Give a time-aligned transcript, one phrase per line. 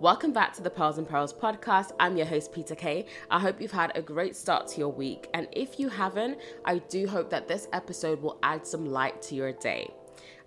[0.00, 1.92] Welcome back to the Pearls and Perils podcast.
[2.00, 3.06] I'm your host, Peter Kay.
[3.30, 5.28] I hope you've had a great start to your week.
[5.32, 9.36] And if you haven't, I do hope that this episode will add some light to
[9.36, 9.94] your day.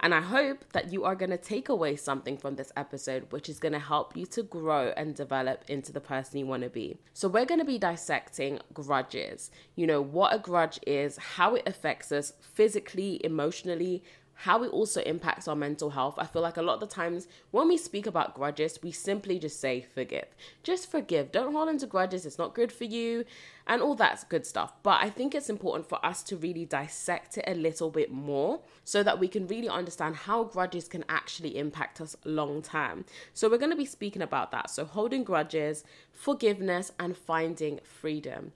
[0.02, 3.48] And I hope that you are going to take away something from this episode, which
[3.48, 6.70] is going to help you to grow and develop into the person you want to
[6.70, 7.00] be.
[7.14, 9.50] So, we're going to be dissecting grudges.
[9.76, 14.04] You know, what a grudge is, how it affects us physically, emotionally,
[14.42, 16.16] how it also impacts our mental health.
[16.20, 19.40] I feel like a lot of the times when we speak about grudges, we simply
[19.40, 20.28] just say forgive.
[20.62, 21.32] Just forgive.
[21.32, 22.24] Don't hold on to grudges.
[22.24, 23.26] It's not good for you
[23.66, 24.74] and all that's good stuff.
[24.84, 28.62] But I think it's important for us to really dissect it a little bit more
[28.84, 33.06] so that we can really understand how grudges can actually impact us long term.
[33.34, 34.70] So we're going to be speaking about that.
[34.70, 35.84] So holding grudges,
[36.14, 38.52] forgiveness, and finding freedom.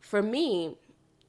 [0.00, 0.76] For me,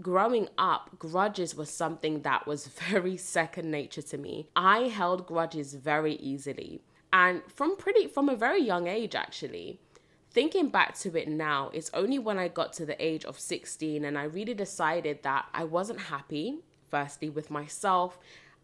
[0.02, 4.48] growing up, grudges was something that was very second nature to me.
[4.55, 6.81] I held grudges very easily.
[7.12, 9.80] And from pretty from a very young age actually.
[10.31, 14.06] Thinking back to it now, it's only when I got to the age of 16
[14.06, 18.19] and I really decided that I wasn't happy, firstly, with myself.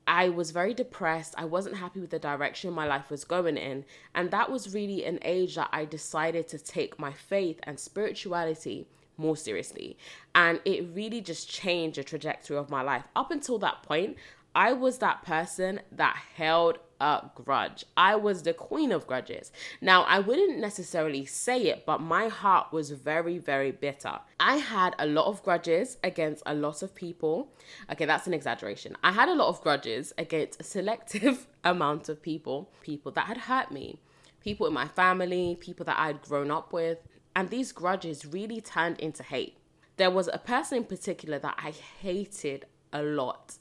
[0.08, 1.34] I was very depressed.
[1.40, 3.84] I wasn't happy with the direction my life was going in.
[4.14, 8.88] And that was really an age that I decided to take my faith and spirituality
[9.18, 9.98] more seriously.
[10.34, 13.08] And it really just changed the trajectory of my life.
[13.16, 14.18] Up until that point,
[14.56, 17.84] I was that person that held a grudge.
[17.98, 19.52] I was the queen of grudges.
[19.82, 24.20] Now, I wouldn't necessarily say it, but my heart was very, very bitter.
[24.40, 27.50] I had a lot of grudges against a lot of people.
[27.92, 28.96] Okay, that's an exaggeration.
[29.04, 33.38] I had a lot of grudges against a selective amount of people, people that had
[33.38, 34.00] hurt me,
[34.40, 37.00] people in my family, people that I'd grown up with
[37.36, 39.58] and these grudges really turned into hate.
[39.98, 43.58] There was a person in particular that I hated a lot.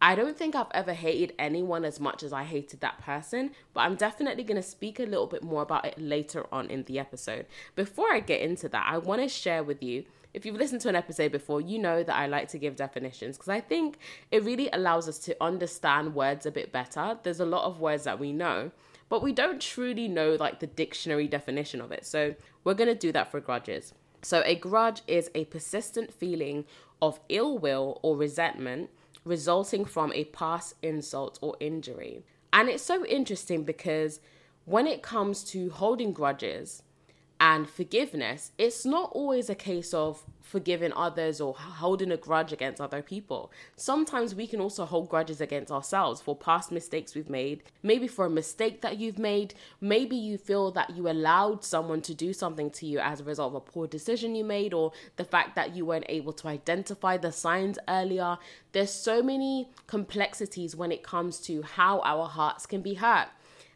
[0.00, 3.82] I don't think I've ever hated anyone as much as I hated that person, but
[3.82, 6.98] I'm definitely going to speak a little bit more about it later on in the
[6.98, 7.46] episode.
[7.76, 10.88] Before I get into that, I want to share with you if you've listened to
[10.88, 13.98] an episode before, you know that I like to give definitions because I think
[14.30, 17.18] it really allows us to understand words a bit better.
[17.22, 18.70] There's a lot of words that we know,
[19.08, 22.06] but we don't truly know like the dictionary definition of it.
[22.06, 23.94] So we're going to do that for grudges.
[24.22, 26.64] So a grudge is a persistent feeling
[27.00, 28.90] of ill will or resentment
[29.24, 32.24] resulting from a past insult or injury.
[32.52, 34.20] And it's so interesting because
[34.64, 36.82] when it comes to holding grudges,
[37.42, 42.80] and forgiveness, it's not always a case of forgiving others or holding a grudge against
[42.80, 43.50] other people.
[43.74, 48.26] Sometimes we can also hold grudges against ourselves for past mistakes we've made, maybe for
[48.26, 52.70] a mistake that you've made, maybe you feel that you allowed someone to do something
[52.70, 55.74] to you as a result of a poor decision you made, or the fact that
[55.74, 58.38] you weren't able to identify the signs earlier.
[58.70, 63.26] There's so many complexities when it comes to how our hearts can be hurt.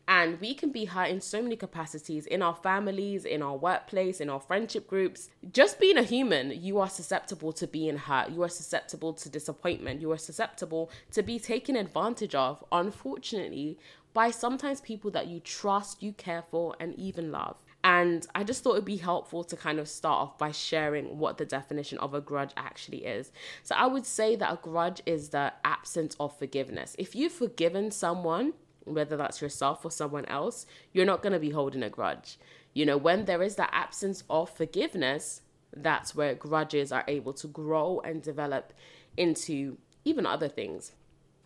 [0.09, 4.21] And we can be hurt in so many capacities in our families, in our workplace,
[4.21, 5.31] in our friendship groups.
[5.53, 8.31] Just being a human, you are susceptible to being hurt.
[8.31, 10.01] You are susceptible to disappointment.
[10.01, 13.79] You are susceptible to be taken advantage of, unfortunately,
[14.15, 17.57] by sometimes people that you trust, you care for, and even love.
[17.83, 21.39] And I just thought it'd be helpful to kind of start off by sharing what
[21.39, 23.31] the definition of a grudge actually is.
[23.63, 26.97] So I would say that a grudge is the absence of forgiveness.
[26.99, 28.55] If you've forgiven someone,
[28.87, 32.39] whether that's yourself or someone else, you're not going to be holding a grudge.
[32.73, 35.43] You know, when there is that absence of forgiveness,
[35.77, 38.73] that's where grudges are able to grow and develop
[39.17, 40.93] into even other things.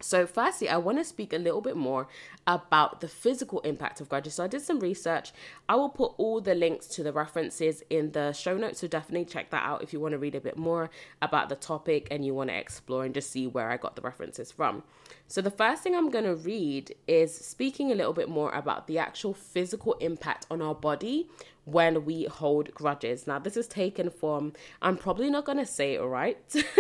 [0.02, 2.08] So, firstly, I want to speak a little bit more
[2.46, 4.34] about the physical impact of grudges.
[4.34, 5.32] So, I did some research.
[5.68, 8.80] I will put all the links to the references in the show notes.
[8.80, 10.90] So, definitely check that out if you want to read a bit more
[11.20, 14.02] about the topic and you want to explore and just see where I got the
[14.02, 14.84] references from.
[15.28, 18.86] So, the first thing I'm going to read is speaking a little bit more about
[18.86, 21.28] the actual physical impact on our body
[21.66, 23.26] when we hold grudges.
[23.26, 26.38] Now, this is taken from, I'm probably not going to say it right.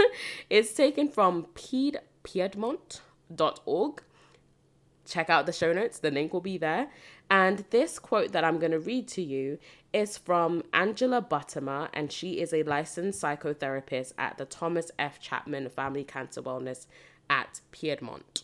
[0.50, 3.02] it's taken from Pied- Piedmont
[3.64, 4.02] org.
[5.06, 6.88] Check out the show notes, the link will be there.
[7.28, 9.58] And this quote that I'm going to read to you
[9.92, 15.20] is from Angela Buttimer, and she is a licensed psychotherapist at the Thomas F.
[15.20, 16.86] Chapman Family Cancer Wellness
[17.28, 18.42] at Piedmont.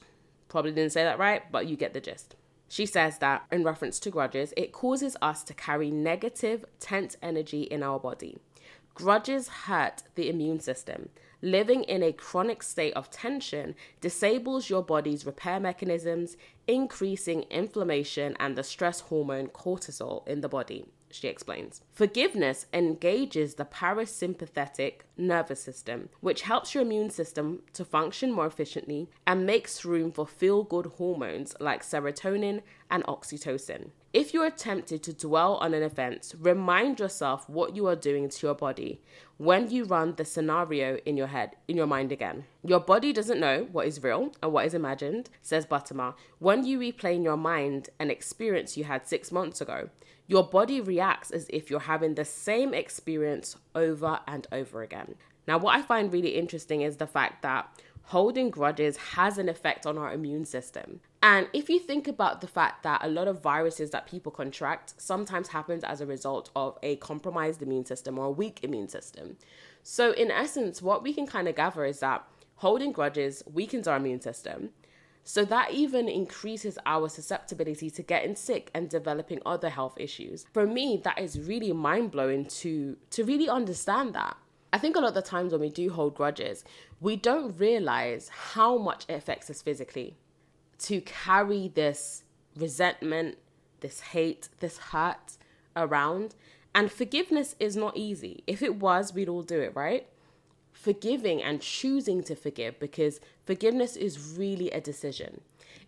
[0.48, 2.36] Probably didn't say that right, but you get the gist.
[2.68, 7.62] She says that, in reference to grudges, it causes us to carry negative, tense energy
[7.62, 8.38] in our body.
[8.94, 11.10] Grudges hurt the immune system.
[11.46, 18.56] Living in a chronic state of tension disables your body's repair mechanisms, increasing inflammation and
[18.56, 21.82] the stress hormone cortisol in the body, she explains.
[21.92, 29.08] Forgiveness engages the parasympathetic nervous system, which helps your immune system to function more efficiently
[29.24, 32.60] and makes room for feel good hormones like serotonin
[32.90, 33.90] and oxytocin.
[34.16, 38.30] If you are tempted to dwell on an event, remind yourself what you are doing
[38.30, 39.02] to your body
[39.36, 42.46] when you run the scenario in your head, in your mind again.
[42.64, 46.14] Your body doesn't know what is real and what is imagined, says Buttimer.
[46.38, 49.90] When you replay in your mind an experience you had six months ago,
[50.26, 55.16] your body reacts as if you're having the same experience over and over again.
[55.46, 57.68] Now, what I find really interesting is the fact that
[58.06, 61.00] holding grudges has an effect on our immune system.
[61.22, 64.94] And if you think about the fact that a lot of viruses that people contract
[64.96, 69.36] sometimes happens as a result of a compromised immune system or a weak immune system.
[69.82, 72.24] So in essence, what we can kind of gather is that
[72.56, 74.70] holding grudges weakens our immune system.
[75.24, 80.46] So that even increases our susceptibility to getting sick and developing other health issues.
[80.52, 84.36] For me, that is really mind-blowing to to really understand that.
[84.76, 86.62] I think a lot of the times when we do hold grudges,
[87.00, 90.18] we don't realize how much it affects us physically.
[90.80, 92.24] To carry this
[92.54, 93.38] resentment,
[93.80, 95.38] this hate, this hurt
[95.74, 96.34] around.
[96.74, 98.44] And forgiveness is not easy.
[98.46, 100.08] If it was, we'd all do it, right?
[100.86, 105.32] Forgiving and choosing to forgive because forgiveness is really a decision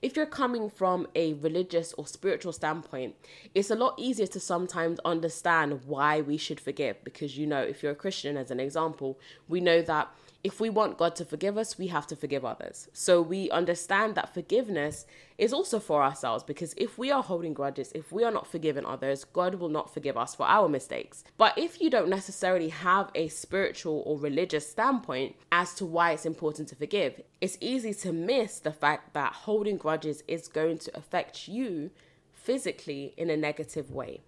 [0.01, 3.17] if you're coming from a religious or spiritual standpoint,
[3.55, 7.03] it's a lot easier to sometimes understand why we should forgive.
[7.03, 9.19] Because, you know, if you're a Christian, as an example,
[9.49, 10.09] we know that
[10.45, 12.89] if we want God to forgive us, we have to forgive others.
[12.93, 15.05] So we understand that forgiveness
[15.37, 18.87] is also for ourselves because if we are holding grudges, if we are not forgiving
[18.87, 21.25] others, God will not forgive us for our mistakes.
[21.37, 26.27] But if you don't necessarily have a spiritual or religious standpoint as to why it's
[26.27, 30.97] important to forgive, it's easy to miss the fact that holding grudges is going to
[30.97, 31.91] affect you
[32.33, 34.21] physically in a negative way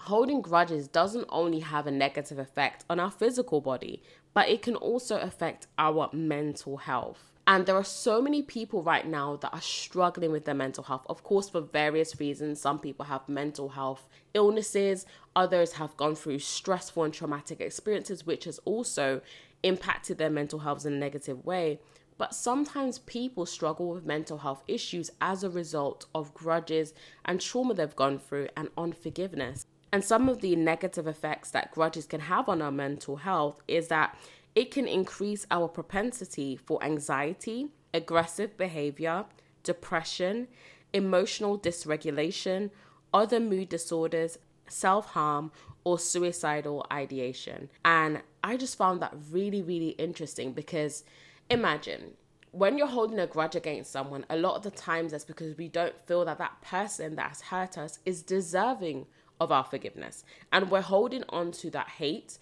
[0.00, 4.02] holding grudges doesn't only have a negative effect on our physical body,
[4.34, 7.30] but it can also affect our mental health.
[7.46, 11.04] And there are so many people right now that are struggling with their mental health.
[11.08, 12.60] Of course, for various reasons.
[12.60, 15.04] Some people have mental health illnesses,
[15.34, 19.20] others have gone through stressful and traumatic experiences, which has also
[19.64, 21.80] impacted their mental health in a negative way.
[22.18, 26.92] But sometimes people struggle with mental health issues as a result of grudges
[27.24, 29.66] and trauma they've gone through and unforgiveness.
[29.92, 33.88] And some of the negative effects that grudges can have on our mental health is
[33.88, 34.16] that
[34.54, 39.24] it can increase our propensity for anxiety, aggressive behavior,
[39.62, 40.48] depression,
[40.92, 42.70] emotional dysregulation,
[43.12, 44.38] other mood disorders,
[44.68, 45.50] self harm,
[45.84, 47.68] or suicidal ideation.
[47.84, 51.04] And I just found that really, really interesting because
[51.48, 52.12] imagine
[52.52, 55.68] when you're holding a grudge against someone, a lot of the times that's because we
[55.68, 59.06] don't feel that that person that has hurt us is deserving
[59.40, 60.24] of our forgiveness.
[60.52, 62.38] And we're holding on to that hate.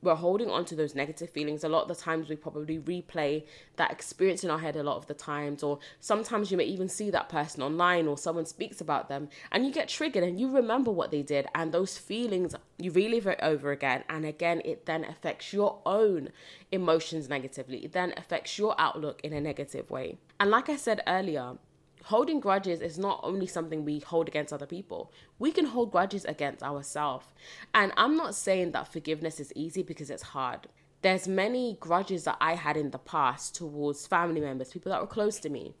[0.00, 1.64] We're holding on to those negative feelings.
[1.64, 3.42] A lot of the times, we probably replay
[3.74, 6.88] that experience in our head a lot of the times, or sometimes you may even
[6.88, 10.48] see that person online or someone speaks about them and you get triggered and you
[10.48, 14.04] remember what they did, and those feelings you relive it over again.
[14.08, 16.28] And again, it then affects your own
[16.70, 20.18] emotions negatively, it then affects your outlook in a negative way.
[20.38, 21.54] And like I said earlier,
[22.08, 26.24] holding grudges is not only something we hold against other people, we can hold grudges
[26.24, 27.26] against ourselves.
[27.74, 30.68] And I'm not saying that forgiveness is easy because it's hard.
[31.02, 35.06] There's many grudges that I had in the past towards family members, people that were
[35.06, 35.74] close to me.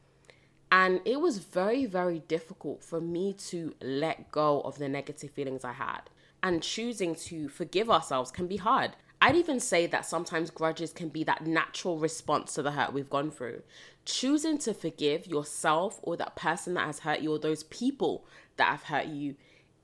[0.70, 5.64] And it was very, very difficult for me to let go of the negative feelings
[5.64, 6.02] I had.
[6.42, 8.96] And choosing to forgive ourselves can be hard.
[9.20, 13.10] I'd even say that sometimes grudges can be that natural response to the hurt we've
[13.10, 13.62] gone through.
[14.04, 18.24] Choosing to forgive yourself or that person that has hurt you or those people
[18.56, 19.34] that have hurt you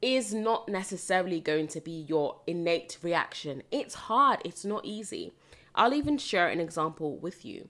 [0.01, 3.63] is not necessarily going to be your innate reaction.
[3.71, 5.33] It's hard, it's not easy.
[5.75, 7.69] I'll even share an example with you.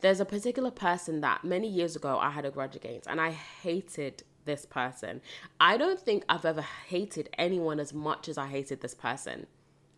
[0.00, 3.30] There's a particular person that many years ago I had a grudge against, and I
[3.30, 5.20] hated this person.
[5.60, 9.46] I don't think I've ever hated anyone as much as I hated this person.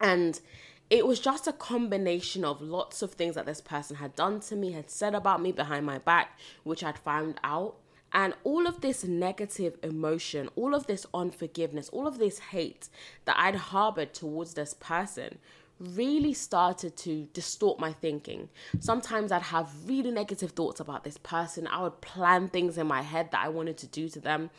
[0.00, 0.40] And
[0.88, 4.56] it was just a combination of lots of things that this person had done to
[4.56, 7.76] me, had said about me behind my back, which I'd found out.
[8.12, 12.88] And all of this negative emotion, all of this unforgiveness, all of this hate
[13.24, 15.38] that I'd harbored towards this person
[15.78, 18.48] really started to distort my thinking.
[18.78, 21.66] Sometimes I'd have really negative thoughts about this person.
[21.66, 24.50] I would plan things in my head that I wanted to do to them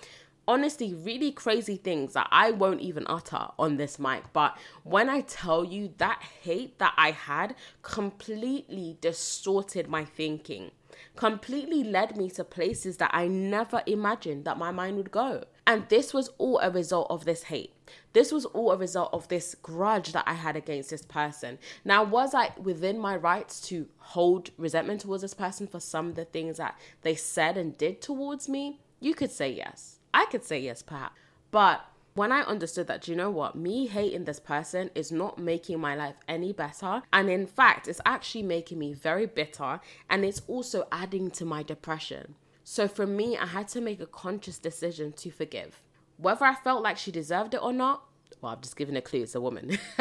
[0.48, 4.24] honestly really crazy things that I won't even utter on this mic.
[4.34, 10.72] But when I tell you that hate that I had completely distorted my thinking,
[11.16, 15.44] completely led me to places that I never imagined that my mind would go.
[15.66, 17.74] And this was all a result of this hate.
[18.14, 21.60] This was all a result of this grudge that I had against this person.
[21.84, 26.16] Now, was I within my rights to hold resentment towards this person for some of
[26.16, 28.80] the things that they said and did towards me?
[29.02, 31.16] You could say yes I could say yes, perhaps.
[31.52, 31.86] But
[32.18, 35.96] when I understood that, you know what, me hating this person is not making my
[35.96, 37.04] life any better.
[37.14, 41.62] And in fact, it's actually making me very bitter and it's also adding to my
[41.62, 42.34] depression.
[42.64, 45.82] So for me, I had to make a conscious decision to forgive.
[46.18, 48.04] Whether I felt like she deserved it or not,
[48.42, 49.78] well, I'm just giving a clue, it's a woman.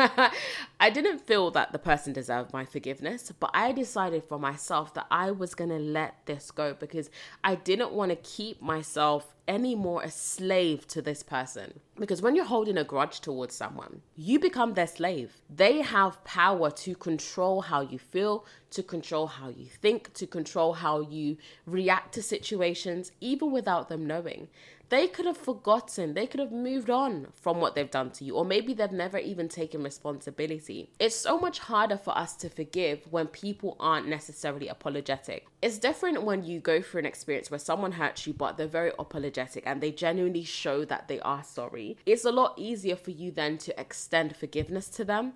[0.80, 5.06] I didn't feel that the person deserved my forgiveness, but I decided for myself that
[5.10, 7.10] I was going to let this go because
[7.44, 11.81] I didn't want to keep myself any more a slave to this person.
[11.99, 15.41] Because when you're holding a grudge towards someone, you become their slave.
[15.49, 20.75] They have power to control how you feel, to control how you think, to control
[20.75, 24.49] how you react to situations, even without them knowing
[24.88, 28.37] they could have forgotten, they could have moved on from what they've done to you,
[28.37, 30.91] or maybe they've never even taken responsibility.
[31.00, 35.47] It's so much harder for us to forgive when people aren't necessarily apologetic.
[35.61, 38.93] It's different when you go through an experience where someone hurts you, but they're very
[38.99, 41.97] apologetic and they genuinely show that they are sorry.
[42.07, 45.35] It's a lot easier for you then to extend forgiveness to them.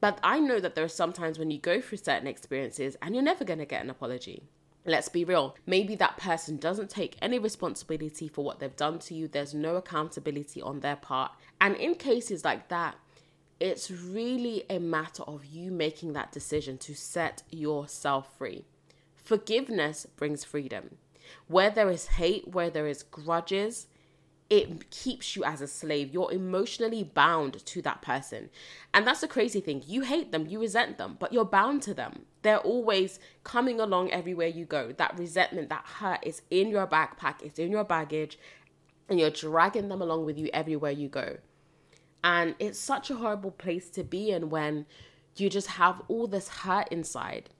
[0.00, 3.24] But I know that there are sometimes when you go through certain experiences and you're
[3.24, 4.42] never going to get an apology.
[4.84, 5.56] Let's be real.
[5.66, 9.26] Maybe that person doesn't take any responsibility for what they've done to you.
[9.26, 11.32] There's no accountability on their part.
[11.60, 12.94] And in cases like that,
[13.58, 18.64] it's really a matter of you making that decision to set yourself free.
[19.16, 20.98] Forgiveness brings freedom.
[21.48, 23.86] Where there is hate, where there is grudges,
[24.48, 26.12] it keeps you as a slave.
[26.12, 28.50] You're emotionally bound to that person.
[28.94, 29.82] And that's the crazy thing.
[29.86, 32.26] You hate them, you resent them, but you're bound to them.
[32.42, 34.92] They're always coming along everywhere you go.
[34.92, 38.38] That resentment, that hurt is in your backpack, it's in your baggage,
[39.08, 41.38] and you're dragging them along with you everywhere you go.
[42.22, 44.86] And it's such a horrible place to be in when
[45.36, 47.50] you just have all this hurt inside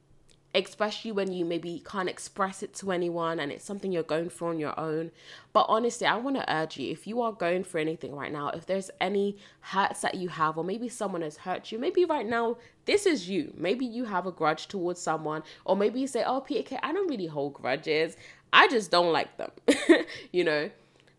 [0.64, 4.48] especially when you maybe can't express it to anyone and it's something you're going through
[4.48, 5.10] on your own.
[5.52, 8.48] But honestly, I want to urge you if you are going through anything right now,
[8.48, 12.26] if there's any hurts that you have, or maybe someone has hurt you, maybe right
[12.26, 13.52] now this is you.
[13.56, 17.08] Maybe you have a grudge towards someone, or maybe you say, Oh, PK, I don't
[17.08, 18.16] really hold grudges,
[18.52, 19.50] I just don't like them,
[20.32, 20.70] you know.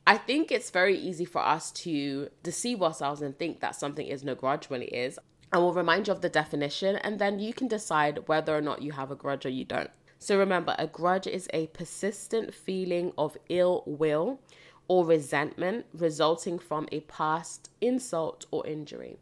[0.08, 4.24] I think it's very easy for us to deceive ourselves and think that something is
[4.24, 5.20] no grudge when it is.
[5.52, 8.82] I will remind you of the definition, and then you can decide whether or not
[8.82, 9.92] you have a grudge or you don't.
[10.20, 14.40] So remember, a grudge is a persistent feeling of ill will
[14.88, 19.18] or resentment resulting from a past insult or injury.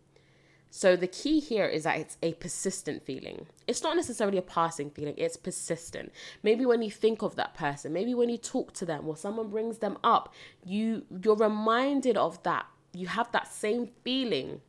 [0.69, 3.47] So the key here is that it's a persistent feeling.
[3.65, 6.11] It's not necessarily a passing feeling, it's persistent.
[6.43, 9.49] Maybe when you think of that person, maybe when you talk to them or someone
[9.49, 10.33] brings them up,
[10.65, 12.65] you you're reminded of that.
[12.93, 14.61] You have that same feeling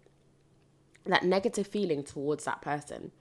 [1.12, 3.12] that negative feeling towards that person,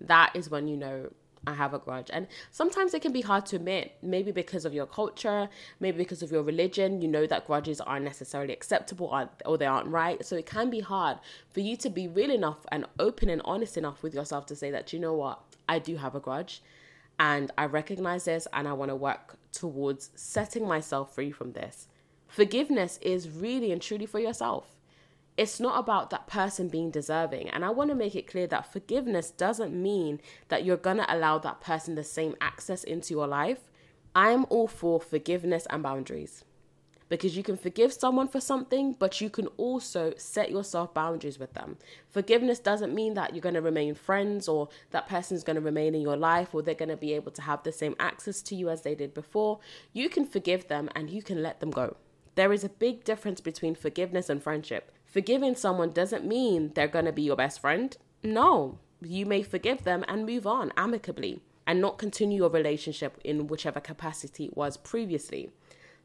[0.00, 1.10] that is when you know
[1.46, 2.10] I have a grudge.
[2.12, 6.22] And sometimes it can be hard to admit, maybe because of your culture, maybe because
[6.22, 10.24] of your religion, you know that grudges aren't necessarily acceptable or they aren't right.
[10.24, 11.18] So it can be hard
[11.50, 14.70] for you to be real enough and open and honest enough with yourself to say
[14.70, 16.62] that, you know what, I do have a grudge
[17.18, 21.88] and I recognize this and I want to work towards setting myself free from this.
[22.28, 24.76] Forgiveness is really and truly for yourself
[25.36, 27.48] it's not about that person being deserving.
[27.48, 31.14] And I want to make it clear that forgiveness doesn't mean that you're going to
[31.14, 33.70] allow that person the same access into your life.
[34.14, 36.44] I'm all for forgiveness and boundaries
[37.10, 41.52] because you can forgive someone for something, but you can also set yourself boundaries with
[41.52, 41.76] them.
[42.08, 45.94] Forgiveness doesn't mean that you're going to remain friends or that person's going to remain
[45.94, 48.54] in your life or they're going to be able to have the same access to
[48.54, 49.58] you as they did before.
[49.92, 51.96] You can forgive them and you can let them go.
[52.36, 54.92] There is a big difference between forgiveness and friendship.
[55.10, 57.96] Forgiving someone doesn't mean they're going to be your best friend.
[58.22, 63.48] No, you may forgive them and move on amicably and not continue your relationship in
[63.48, 65.50] whichever capacity it was previously.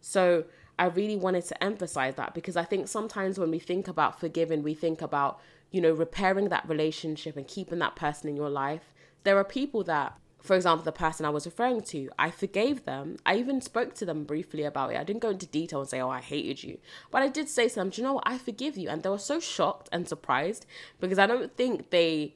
[0.01, 0.45] So,
[0.77, 4.61] I really wanted to emphasize that because I think sometimes when we think about forgiving,
[4.61, 5.39] we think about,
[5.71, 8.93] you know, repairing that relationship and keeping that person in your life.
[9.23, 13.17] There are people that for example, the person I was referring to, I forgave them.
[13.25, 14.97] I even spoke to them briefly about it.
[14.97, 16.77] I didn't go into detail and say, oh, I hated you.
[17.11, 18.27] But I did say to them, do you know what?
[18.27, 18.89] I forgive you.
[18.89, 20.65] And they were so shocked and surprised
[20.99, 22.35] because I don't think they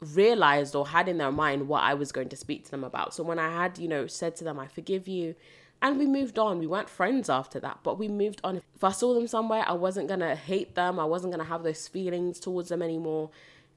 [0.00, 3.14] realized or had in their mind what I was going to speak to them about.
[3.14, 5.34] So when I had, you know, said to them, I forgive you,
[5.82, 6.58] and we moved on.
[6.58, 8.62] We weren't friends after that, but we moved on.
[8.74, 10.98] If I saw them somewhere, I wasn't going to hate them.
[10.98, 13.30] I wasn't going to have those feelings towards them anymore.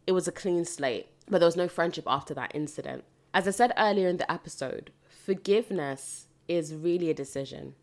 [0.05, 3.03] It was a clean slate, but there was no friendship after that incident.
[3.34, 7.75] As I said earlier in the episode, forgiveness is really a decision.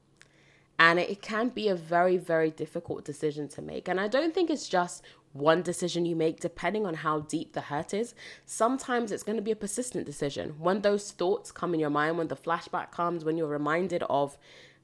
[0.79, 3.87] And it can be a very, very difficult decision to make.
[3.87, 7.61] And I don't think it's just one decision you make, depending on how deep the
[7.61, 8.15] hurt is.
[8.47, 10.55] Sometimes it's going to be a persistent decision.
[10.59, 14.37] When those thoughts come in your mind, when the flashback comes, when you're reminded of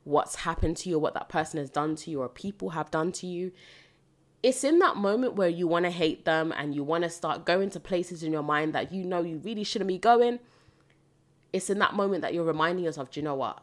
[0.04, 2.90] what's happened to you, or what that person has done to you, or people have
[2.90, 3.52] done to you.
[4.42, 7.44] It's in that moment where you want to hate them and you want to start
[7.44, 10.38] going to places in your mind that you know you really shouldn't be going.
[11.52, 13.62] It's in that moment that you're reminding yourself, do you know what?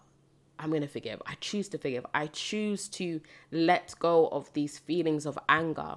[0.60, 1.22] I'm going to forgive.
[1.25, 2.05] I choose to forgive.
[2.13, 5.96] I choose to let go of these feelings of anger,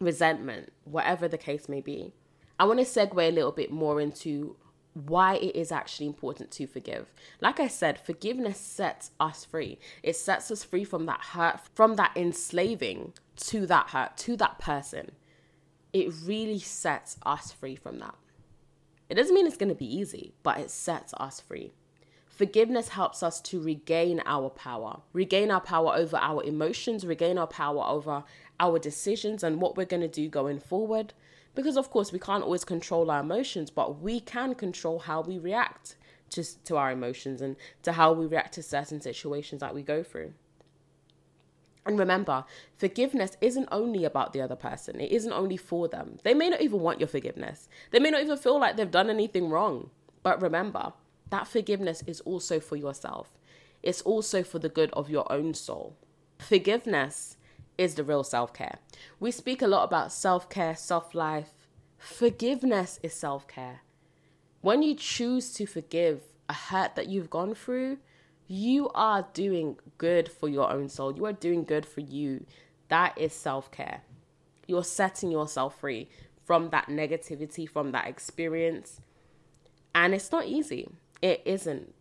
[0.00, 2.12] resentment, whatever the case may be.
[2.58, 4.56] I want to segue a little bit more into
[4.94, 7.12] why it is actually important to forgive.
[7.40, 9.78] Like I said, forgiveness sets us free.
[10.02, 14.58] It sets us free from that hurt, from that enslaving to that hurt, to that
[14.58, 15.12] person.
[15.92, 18.14] It really sets us free from that.
[19.08, 21.72] It doesn't mean it's going to be easy, but it sets us free.
[22.28, 27.46] Forgiveness helps us to regain our power, regain our power over our emotions, regain our
[27.46, 28.24] power over
[28.58, 31.14] our decisions and what we're going to do going forward.
[31.54, 35.38] Because, of course, we can't always control our emotions, but we can control how we
[35.38, 35.96] react
[36.30, 40.02] to, to our emotions and to how we react to certain situations that we go
[40.02, 40.32] through.
[41.86, 42.44] And remember,
[42.76, 45.00] forgiveness isn't only about the other person.
[45.00, 46.18] It isn't only for them.
[46.22, 47.68] They may not even want your forgiveness.
[47.90, 49.90] They may not even feel like they've done anything wrong.
[50.22, 50.94] But remember,
[51.30, 53.38] that forgiveness is also for yourself.
[53.82, 55.96] It's also for the good of your own soul.
[56.38, 57.36] Forgiveness
[57.78, 58.78] is the real self care.
[59.20, 61.54] We speak a lot about self care, self life.
[61.98, 63.80] Forgiveness is self care.
[64.60, 67.98] When you choose to forgive a hurt that you've gone through,
[68.46, 71.16] you are doing good for your own soul.
[71.16, 72.46] You are doing good for you.
[72.88, 74.02] That is self care.
[74.66, 76.08] You're setting yourself free
[76.44, 79.00] from that negativity, from that experience.
[79.94, 80.88] And it's not easy.
[81.22, 81.93] It isn't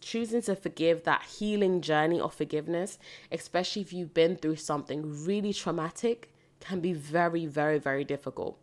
[0.00, 2.98] choosing to forgive that healing journey of forgiveness,
[3.32, 8.58] especially if you've been through something really traumatic, can be very, very, very difficult.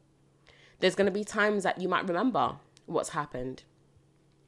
[0.80, 3.63] There's going to be times that you might remember what's happened.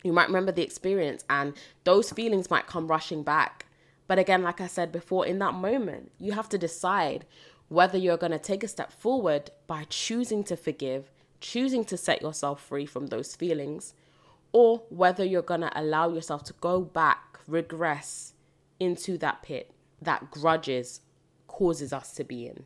[0.04, 3.66] You might remember the experience, and those feelings might come rushing back.
[4.08, 7.26] But again, like I said before, in that moment, you have to decide
[7.70, 12.22] whether you're going to take a step forward by choosing to forgive, choosing to set
[12.22, 13.94] yourself free from those feelings,
[14.56, 18.36] or whether you're going to allow yourself to go back, regress
[18.80, 19.70] into that pit
[20.02, 21.02] that grudges
[21.46, 22.64] causes us to be in.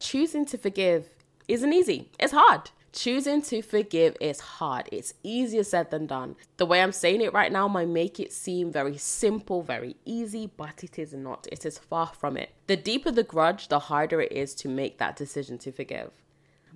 [0.00, 1.10] Choosing to forgive
[1.46, 2.70] isn't easy, it's hard.
[2.92, 4.88] Choosing to forgive is hard.
[4.90, 6.34] It's easier said than done.
[6.56, 10.50] The way I'm saying it right now might make it seem very simple, very easy,
[10.56, 11.46] but it is not.
[11.52, 12.50] It is far from it.
[12.66, 16.10] The deeper the grudge, the harder it is to make that decision to forgive.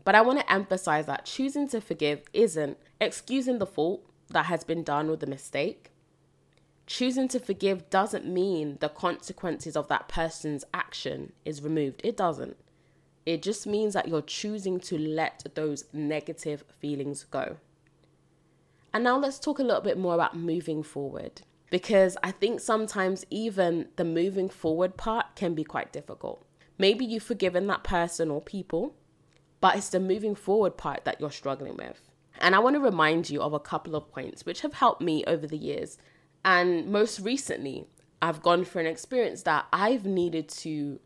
[0.07, 4.63] But I want to emphasize that choosing to forgive isn't excusing the fault that has
[4.63, 5.91] been done or the mistake.
[6.87, 12.03] Choosing to forgive doesn't mean the consequences of that person's action is removed.
[12.05, 12.57] It doesn't.
[13.27, 17.57] It just means that you're choosing to let those negative feelings go.
[18.95, 23.27] And now let's talk a little bit more about moving forward because I think sometimes
[23.29, 26.47] even the moving forward part can be quite difficult.
[26.79, 28.95] Maybe you've forgiven that person or people,
[29.61, 32.11] but it's the moving forward part that you're struggling with.
[32.39, 35.25] And I want to remind you of a couple of points which have helped me
[35.27, 35.99] over the years.
[36.45, 37.87] And most recently,
[38.21, 41.01] I've gone through an experience that I've needed to,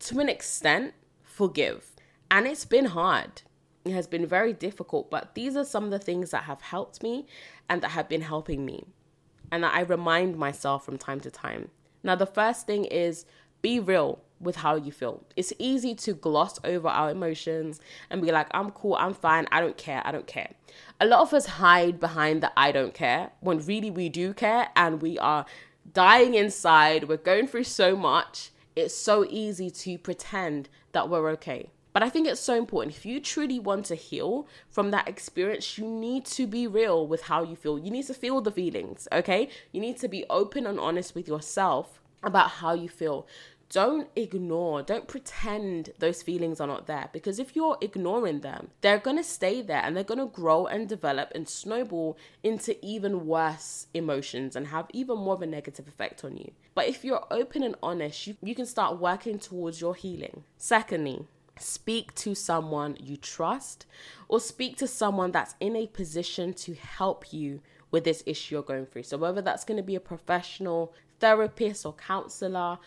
[0.00, 1.92] to an extent, forgive.
[2.30, 3.42] And it's been hard.
[3.84, 7.02] It has been very difficult, but these are some of the things that have helped
[7.02, 7.26] me
[7.68, 8.84] and that have been helping me.
[9.50, 11.68] And that I remind myself from time to time.
[12.02, 13.26] Now, the first thing is
[13.60, 15.24] be real with how you feel.
[15.36, 19.60] It's easy to gloss over our emotions and be like, I'm cool, I'm fine, I
[19.60, 20.50] don't care, I don't care.
[21.00, 24.68] A lot of us hide behind the I don't care when really we do care
[24.76, 25.46] and we are
[25.92, 28.50] dying inside, we're going through so much.
[28.74, 31.70] It's so easy to pretend that we're okay.
[31.92, 32.96] But I think it's so important.
[32.96, 37.22] If you truly want to heal from that experience, you need to be real with
[37.22, 37.78] how you feel.
[37.78, 39.50] You need to feel the feelings, okay?
[39.72, 43.26] You need to be open and honest with yourself about how you feel
[43.72, 48.98] don't ignore, don't pretend those feelings are not there because if you're ignoring them, they're
[48.98, 53.26] going to stay there and they're going to grow and develop and snowball into even
[53.26, 56.52] worse emotions and have even more of a negative effect on you.
[56.74, 60.44] But if you're open and honest, you, you can start working towards your healing.
[60.58, 61.26] Secondly,
[61.58, 63.86] speak to someone you trust
[64.28, 68.62] or speak to someone that's in a position to help you with this issue you're
[68.62, 69.04] going through.
[69.04, 72.78] So, whether that's going to be a professional therapist or counselor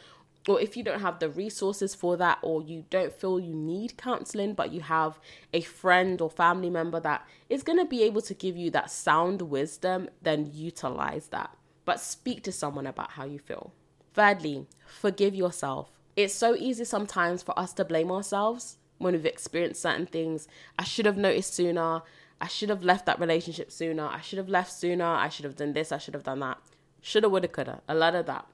[0.47, 3.97] or if you don't have the resources for that or you don't feel you need
[3.97, 5.19] counseling but you have
[5.53, 8.91] a friend or family member that is going to be able to give you that
[8.91, 11.55] sound wisdom then utilize that.
[11.83, 13.73] But speak to someone about how you feel.
[14.13, 15.89] Thirdly forgive yourself.
[16.15, 20.47] It's so easy sometimes for us to blame ourselves when we've experienced certain things.
[20.79, 22.01] I should have noticed sooner.
[22.39, 24.05] I should have left that relationship sooner.
[24.05, 25.05] I should have left sooner.
[25.05, 25.91] I should have done this.
[25.91, 26.57] I should have done that.
[27.01, 27.81] Shoulda woulda coulda.
[27.87, 28.45] A lot of that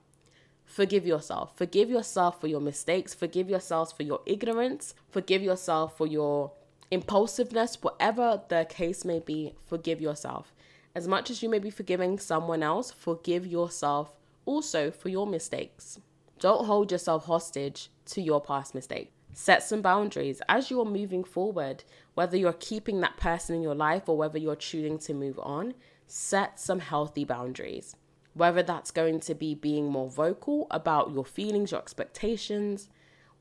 [0.71, 1.57] forgive yourself.
[1.57, 3.13] Forgive yourself for your mistakes.
[3.13, 4.95] Forgive yourselves for your ignorance.
[5.09, 6.51] Forgive yourself for your
[6.89, 9.53] impulsiveness, whatever the case may be.
[9.65, 10.53] Forgive yourself.
[10.95, 15.99] As much as you may be forgiving someone else, forgive yourself also for your mistakes.
[16.39, 19.11] Don't hold yourself hostage to your past mistake.
[19.33, 21.83] Set some boundaries as you're moving forward,
[22.15, 25.73] whether you're keeping that person in your life or whether you're choosing to move on.
[26.07, 27.95] Set some healthy boundaries.
[28.33, 32.89] Whether that's going to be being more vocal about your feelings, your expectations,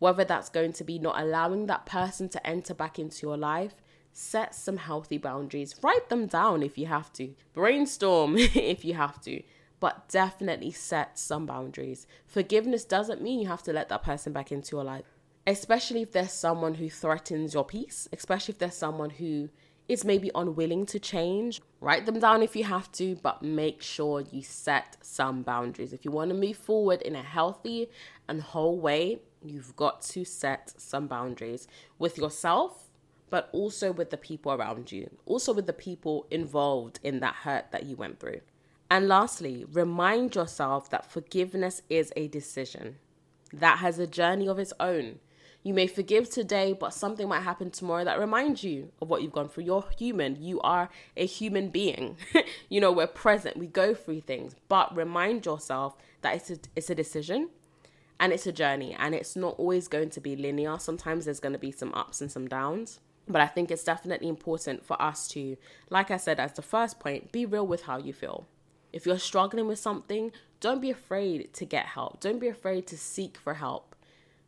[0.00, 3.74] whether that's going to be not allowing that person to enter back into your life,
[4.12, 5.76] set some healthy boundaries.
[5.82, 9.42] Write them down if you have to, brainstorm if you have to,
[9.78, 12.06] but definitely set some boundaries.
[12.26, 15.04] Forgiveness doesn't mean you have to let that person back into your life,
[15.46, 19.50] especially if there's someone who threatens your peace, especially if there's someone who
[19.90, 21.60] is maybe unwilling to change.
[21.80, 25.92] Write them down if you have to, but make sure you set some boundaries.
[25.92, 27.90] If you want to move forward in a healthy
[28.28, 31.66] and whole way, you've got to set some boundaries
[31.98, 32.86] with yourself
[33.30, 37.70] but also with the people around you, also with the people involved in that hurt
[37.70, 38.40] that you went through.
[38.90, 42.96] And lastly, remind yourself that forgiveness is a decision
[43.52, 45.20] that has a journey of its own.
[45.62, 49.32] You may forgive today, but something might happen tomorrow that reminds you of what you've
[49.32, 49.64] gone through.
[49.64, 50.42] You're human.
[50.42, 52.16] You are a human being.
[52.70, 53.58] you know, we're present.
[53.58, 57.50] We go through things, but remind yourself that it's a, it's a decision
[58.18, 60.78] and it's a journey and it's not always going to be linear.
[60.78, 63.00] Sometimes there's going to be some ups and some downs.
[63.28, 65.58] But I think it's definitely important for us to,
[65.90, 68.46] like I said, as the first point, be real with how you feel.
[68.94, 72.18] If you're struggling with something, don't be afraid to get help.
[72.18, 73.89] Don't be afraid to seek for help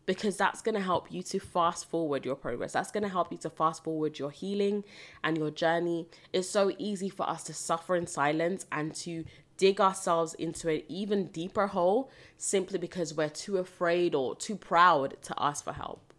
[0.06, 2.72] because that's going to help you to fast forward your progress.
[2.72, 4.84] That's going to help you to fast forward your healing
[5.22, 6.08] and your journey.
[6.32, 9.24] It's so easy for us to suffer in silence and to
[9.56, 15.16] dig ourselves into an even deeper hole simply because we're too afraid or too proud
[15.22, 16.12] to ask for help.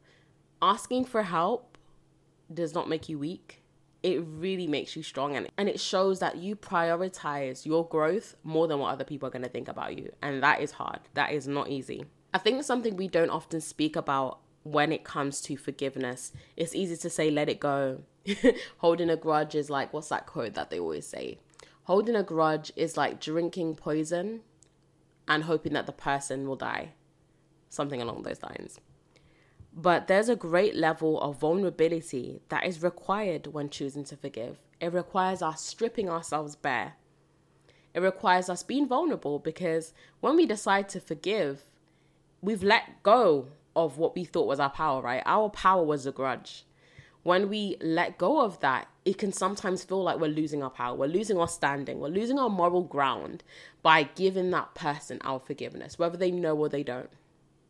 [0.62, 1.78] Asking for help
[2.54, 3.62] does not make you weak.
[4.02, 8.67] It really makes you strong and, and it shows that you prioritize your growth more
[8.67, 10.12] than what other people are going to think about you.
[10.22, 11.00] And that is hard.
[11.13, 12.06] That is not easy.
[12.34, 16.32] I think something we don't often speak about when it comes to forgiveness.
[16.58, 18.02] It's easy to say, let it go.
[18.78, 21.38] Holding a grudge is like, what's that quote that they always say?
[21.84, 24.41] Holding a grudge is like drinking poison
[25.28, 26.93] and hoping that the person will die.
[27.69, 28.80] Something along those lines.
[29.76, 34.58] But there's a great level of vulnerability that is required when choosing to forgive.
[34.80, 36.93] It requires us stripping ourselves bare.
[37.93, 41.69] It requires us being vulnerable because when we decide to forgive,
[42.43, 45.23] we've let go of what we thought was our power, right?
[45.25, 46.65] Our power was a grudge.
[47.23, 50.95] When we let go of that, it can sometimes feel like we're losing our power,
[50.95, 53.43] we're losing our standing, we're losing our moral ground
[53.82, 57.10] by giving that person our forgiveness, whether they know or they don't.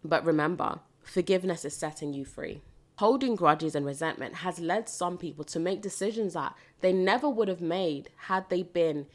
[0.03, 2.61] But remember, Forgiveness is setting you free.
[2.97, 7.47] Holding grudges and resentment has led some people to make decisions that they never would
[7.47, 9.07] have made had they been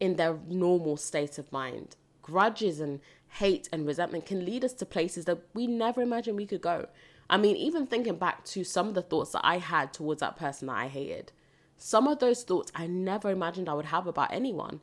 [0.00, 1.96] in their normal state of mind.
[2.24, 6.46] Grudges and hate and resentment can lead us to places that we never imagined we
[6.46, 6.86] could go.
[7.28, 10.36] I mean, even thinking back to some of the thoughts that I had towards that
[10.36, 11.32] person that I hated,
[11.76, 14.80] some of those thoughts I never imagined I would have about anyone.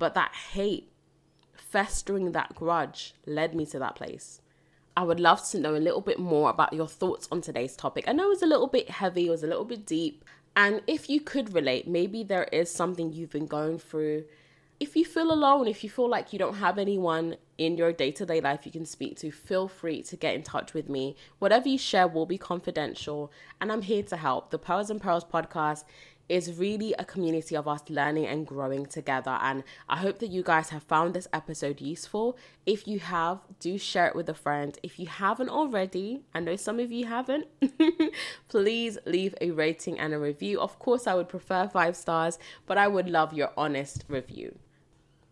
[0.00, 0.90] But that hate,
[1.54, 4.40] festering that grudge, led me to that place.
[4.96, 8.06] I would love to know a little bit more about your thoughts on today's topic.
[8.08, 10.24] I know it was a little bit heavy, it was a little bit deep.
[10.56, 14.24] And if you could relate, maybe there is something you've been going through.
[14.82, 18.10] If you feel alone, if you feel like you don't have anyone in your day
[18.10, 21.14] to day life you can speak to, feel free to get in touch with me.
[21.38, 24.50] Whatever you share will be confidential, and I'm here to help.
[24.50, 25.84] The Pearls and Perils podcast
[26.28, 29.38] is really a community of us learning and growing together.
[29.40, 32.36] And I hope that you guys have found this episode useful.
[32.66, 34.76] If you have, do share it with a friend.
[34.82, 37.46] If you haven't already, I know some of you haven't,
[38.48, 40.60] please leave a rating and a review.
[40.60, 44.58] Of course, I would prefer five stars, but I would love your honest review.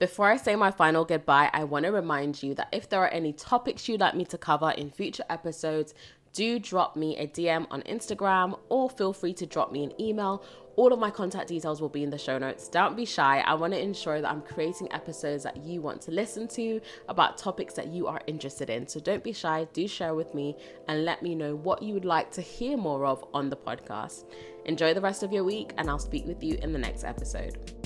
[0.01, 3.09] Before I say my final goodbye, I want to remind you that if there are
[3.09, 5.95] any topics you'd like me to cover in future episodes,
[6.33, 10.43] do drop me a DM on Instagram or feel free to drop me an email
[10.81, 12.67] all of my contact details will be in the show notes.
[12.67, 13.41] Don't be shy.
[13.47, 17.37] I want to ensure that I'm creating episodes that you want to listen to about
[17.37, 18.89] topics that you are interested in.
[18.89, 19.67] So don't be shy.
[19.75, 20.57] Do share with me
[20.89, 24.25] and let me know what you would like to hear more of on the podcast.
[24.65, 27.80] Enjoy the rest of your week, and I'll speak with you in the next episode.